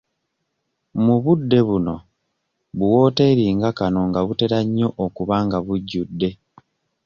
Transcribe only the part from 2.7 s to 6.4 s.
bu wooteeri nga kano nga butera nnyo okuba nga bujjudde.